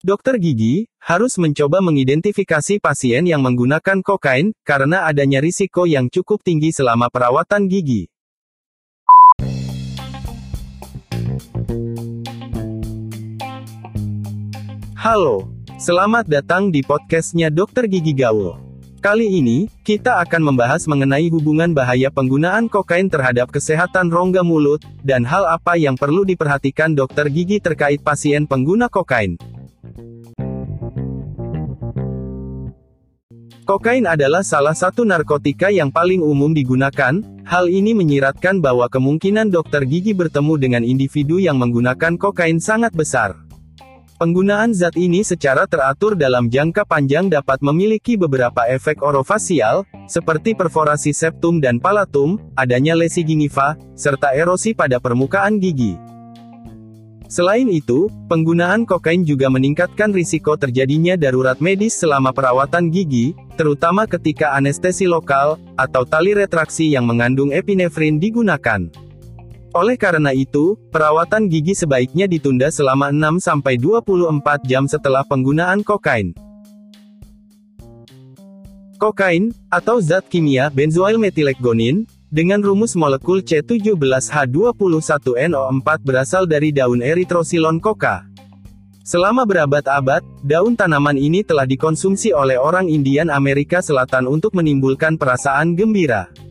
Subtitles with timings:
[0.00, 6.70] Dokter gigi harus mencoba mengidentifikasi pasien yang menggunakan kokain karena adanya risiko yang cukup tinggi
[6.70, 8.06] selama perawatan gigi.
[14.94, 15.50] Halo,
[15.82, 18.69] selamat datang di podcastnya Dokter Gigi Gaul.
[19.00, 25.24] Kali ini, kita akan membahas mengenai hubungan bahaya penggunaan kokain terhadap kesehatan rongga mulut, dan
[25.24, 29.40] hal apa yang perlu diperhatikan dokter gigi terkait pasien pengguna kokain.
[33.64, 37.24] Kokain adalah salah satu narkotika yang paling umum digunakan.
[37.48, 43.48] Hal ini menyiratkan bahwa kemungkinan dokter gigi bertemu dengan individu yang menggunakan kokain sangat besar.
[44.20, 51.16] Penggunaan zat ini secara teratur dalam jangka panjang dapat memiliki beberapa efek orofasial, seperti perforasi
[51.16, 55.96] septum dan palatum, adanya lesi gingiva, serta erosi pada permukaan gigi.
[57.32, 64.52] Selain itu, penggunaan kokain juga meningkatkan risiko terjadinya darurat medis selama perawatan gigi, terutama ketika
[64.52, 68.84] anestesi lokal, atau tali retraksi yang mengandung epinefrin digunakan.
[69.70, 76.34] Oleh karena itu, perawatan gigi sebaiknya ditunda selama 6-24 jam setelah penggunaan kokain.
[78.98, 82.02] Kokain, atau zat kimia benzoyl metilekgonin,
[82.34, 88.26] dengan rumus molekul C17H21NO4 berasal dari daun Erythrocylon coca.
[89.06, 95.78] Selama berabad-abad, daun tanaman ini telah dikonsumsi oleh orang Indian Amerika Selatan untuk menimbulkan perasaan
[95.78, 96.49] gembira.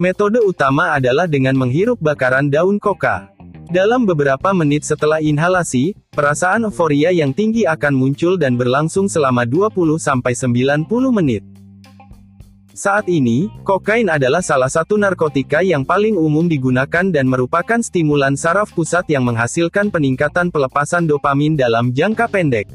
[0.00, 3.36] Metode utama adalah dengan menghirup bakaran daun koka.
[3.68, 10.88] Dalam beberapa menit setelah inhalasi, perasaan euforia yang tinggi akan muncul dan berlangsung selama 20-90
[11.12, 11.44] menit.
[12.72, 18.72] Saat ini, kokain adalah salah satu narkotika yang paling umum digunakan dan merupakan stimulan saraf
[18.72, 22.72] pusat yang menghasilkan peningkatan pelepasan dopamin dalam jangka pendek.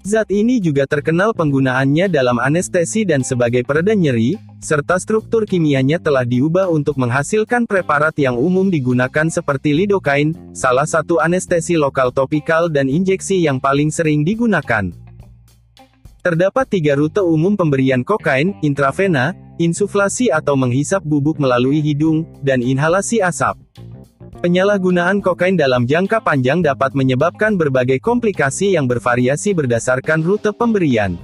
[0.00, 6.24] Zat ini juga terkenal penggunaannya dalam anestesi dan sebagai pereda nyeri, serta struktur kimianya telah
[6.24, 12.88] diubah untuk menghasilkan preparat yang umum digunakan seperti lidokain, salah satu anestesi lokal topikal dan
[12.88, 14.88] injeksi yang paling sering digunakan.
[16.24, 23.20] Terdapat tiga rute umum pemberian kokain, intravena, insuflasi atau menghisap bubuk melalui hidung, dan inhalasi
[23.20, 23.60] asap.
[24.40, 31.20] Penyalahgunaan kokain dalam jangka panjang dapat menyebabkan berbagai komplikasi yang bervariasi berdasarkan rute pemberian.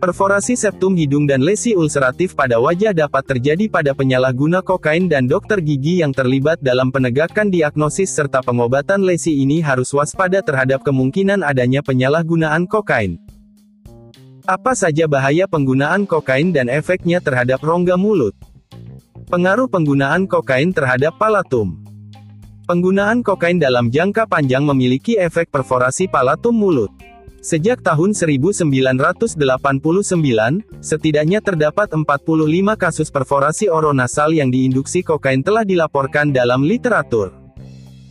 [0.00, 5.60] Perforasi septum hidung dan lesi ulceratif pada wajah dapat terjadi pada penyalahguna kokain dan dokter
[5.60, 11.84] gigi yang terlibat dalam penegakan diagnosis serta pengobatan lesi ini harus waspada terhadap kemungkinan adanya
[11.84, 13.20] penyalahgunaan kokain.
[14.48, 18.32] Apa saja bahaya penggunaan kokain dan efeknya terhadap rongga mulut?
[19.28, 21.81] Pengaruh penggunaan kokain terhadap palatum.
[22.62, 26.94] Penggunaan kokain dalam jangka panjang memiliki efek perforasi palatum mulut.
[27.42, 29.34] Sejak tahun 1989,
[30.78, 32.06] setidaknya terdapat 45
[32.78, 37.34] kasus perforasi oronasal yang diinduksi kokain telah dilaporkan dalam literatur.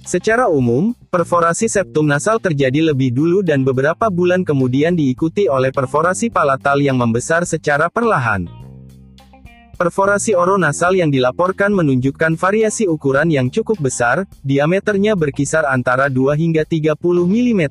[0.04, 6.28] Secara umum, perforasi septum nasal terjadi lebih dulu dan beberapa bulan kemudian diikuti oleh perforasi
[6.28, 8.61] palatal yang membesar secara perlahan.
[9.82, 16.62] Perforasi oronasal yang dilaporkan menunjukkan variasi ukuran yang cukup besar, diameternya berkisar antara 2 hingga
[16.70, 16.94] 30
[17.26, 17.64] mm.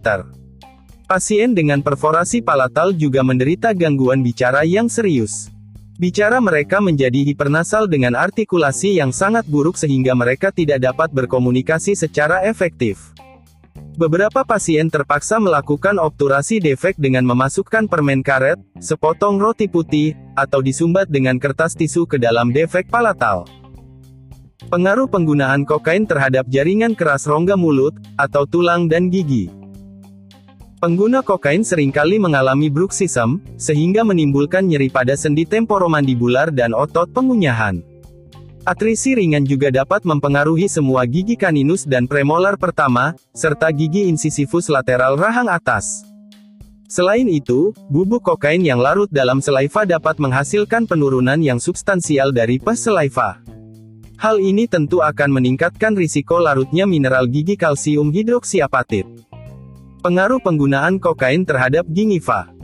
[1.06, 5.54] Pasien dengan perforasi palatal juga menderita gangguan bicara yang serius.
[6.02, 12.42] Bicara mereka menjadi hipernasal dengan artikulasi yang sangat buruk sehingga mereka tidak dapat berkomunikasi secara
[12.42, 13.14] efektif.
[13.98, 21.10] Beberapa pasien terpaksa melakukan obturasi defek dengan memasukkan permen karet, sepotong roti putih, atau disumbat
[21.10, 23.50] dengan kertas tisu ke dalam defek palatal.
[24.70, 29.50] Pengaruh penggunaan kokain terhadap jaringan keras rongga mulut, atau tulang dan gigi.
[30.78, 37.89] Pengguna kokain sering kali mengalami bruxism, sehingga menimbulkan nyeri pada sendi temporomandibular dan otot pengunyahan.
[38.70, 45.18] Atrisi ringan juga dapat mempengaruhi semua gigi kaninus dan premolar pertama, serta gigi insisifus lateral
[45.18, 46.06] rahang atas.
[46.86, 52.86] Selain itu, bubuk kokain yang larut dalam selaiva dapat menghasilkan penurunan yang substansial dari pes
[52.86, 53.42] selaiva.
[54.22, 59.02] Hal ini tentu akan meningkatkan risiko larutnya mineral gigi kalsium hidroksiapatit.
[59.98, 62.54] Pengaruh penggunaan kokain terhadap gingiva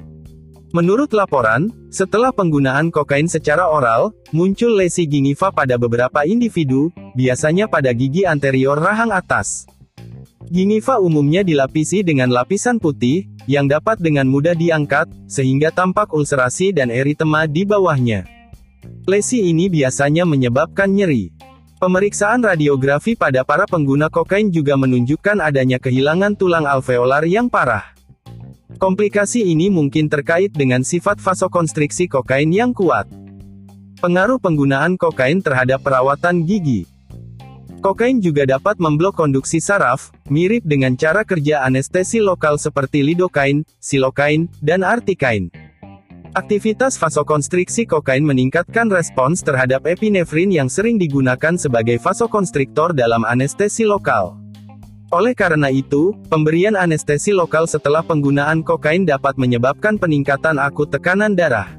[0.76, 7.96] Menurut laporan, setelah penggunaan kokain secara oral, muncul lesi gingiva pada beberapa individu, biasanya pada
[7.96, 9.64] gigi anterior rahang atas.
[10.52, 16.92] Gingiva umumnya dilapisi dengan lapisan putih, yang dapat dengan mudah diangkat, sehingga tampak ulcerasi dan
[16.92, 18.28] eritema di bawahnya.
[19.08, 21.32] Lesi ini biasanya menyebabkan nyeri.
[21.80, 27.95] Pemeriksaan radiografi pada para pengguna kokain juga menunjukkan adanya kehilangan tulang alveolar yang parah.
[28.76, 33.08] Komplikasi ini mungkin terkait dengan sifat vasokonstriksi kokain yang kuat.
[34.04, 36.84] Pengaruh penggunaan kokain terhadap perawatan gigi.
[37.80, 44.52] Kokain juga dapat memblok konduksi saraf, mirip dengan cara kerja anestesi lokal seperti lidokain, silokain,
[44.60, 45.48] dan artikain.
[46.36, 54.36] Aktivitas vasokonstriksi kokain meningkatkan respons terhadap epinefrin yang sering digunakan sebagai vasokonstriktor dalam anestesi lokal.
[55.14, 61.78] Oleh karena itu, pemberian anestesi lokal setelah penggunaan kokain dapat menyebabkan peningkatan akut tekanan darah.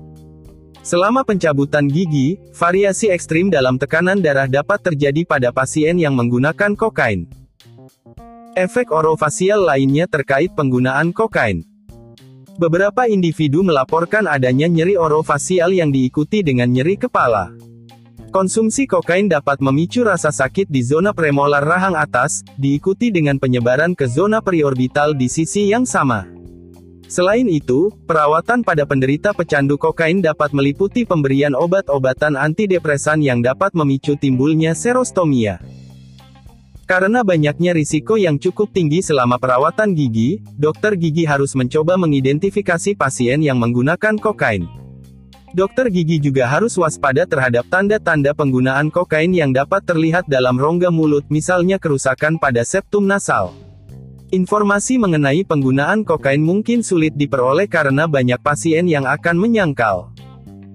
[0.79, 7.27] Selama pencabutan gigi, variasi ekstrim dalam tekanan darah dapat terjadi pada pasien yang menggunakan kokain.
[8.55, 11.67] Efek orofasial lainnya terkait penggunaan kokain.
[12.55, 17.51] Beberapa individu melaporkan adanya nyeri orofasial yang diikuti dengan nyeri kepala.
[18.27, 24.03] Konsumsi kokain dapat memicu rasa sakit di zona premolar rahang atas, diikuti dengan penyebaran ke
[24.03, 26.27] zona periorbital di sisi yang sama.
[27.07, 34.19] Selain itu, perawatan pada penderita pecandu kokain dapat meliputi pemberian obat-obatan antidepresan yang dapat memicu
[34.19, 35.63] timbulnya serostomia.
[36.83, 43.39] Karena banyaknya risiko yang cukup tinggi selama perawatan gigi, dokter gigi harus mencoba mengidentifikasi pasien
[43.39, 44.86] yang menggunakan kokain.
[45.55, 51.23] Dokter gigi juga harus waspada terhadap tanda-tanda penggunaan kokain yang dapat terlihat dalam rongga mulut,
[51.31, 53.55] misalnya kerusakan pada septum nasal.
[54.35, 60.11] Informasi mengenai penggunaan kokain mungkin sulit diperoleh karena banyak pasien yang akan menyangkal.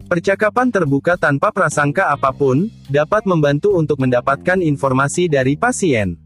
[0.08, 6.16] Percakapan terbuka tanpa prasangka apa pun, dapat membantu untuk mendapatkan informasi dari pasien.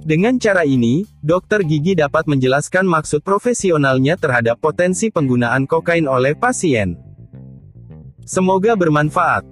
[0.00, 7.05] Dengan cara ini, dokter gigi dapat menjelaskan maksud profesionalnya terhadap potensi penggunaan kokain oleh pasien.
[8.26, 9.46] Semoga bermanfaat.